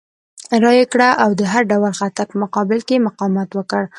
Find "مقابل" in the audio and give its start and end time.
2.43-2.79